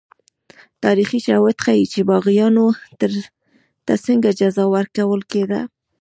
[0.83, 2.65] تاریخي شواهد ښيي چې باغیانو
[3.87, 5.61] ته څنګه جزا ورکول کېده.